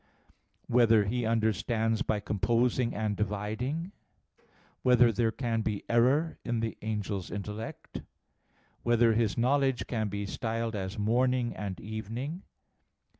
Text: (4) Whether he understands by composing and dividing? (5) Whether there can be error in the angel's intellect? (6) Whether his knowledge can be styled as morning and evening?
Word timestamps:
(4) 0.67 0.75
Whether 0.77 1.05
he 1.05 1.27
understands 1.27 2.01
by 2.01 2.19
composing 2.19 2.95
and 2.95 3.15
dividing? 3.15 3.91
(5) 4.37 4.43
Whether 4.81 5.11
there 5.11 5.31
can 5.31 5.61
be 5.61 5.83
error 5.87 6.39
in 6.43 6.59
the 6.59 6.75
angel's 6.81 7.29
intellect? 7.29 7.97
(6) 7.97 8.05
Whether 8.81 9.13
his 9.13 9.37
knowledge 9.37 9.85
can 9.85 10.07
be 10.07 10.25
styled 10.25 10.75
as 10.75 10.97
morning 10.97 11.55
and 11.55 11.79
evening? 11.79 12.41